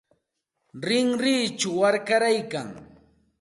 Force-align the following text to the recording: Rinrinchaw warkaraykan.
Rinrinchaw 0.85 1.75
warkaraykan. 1.79 2.69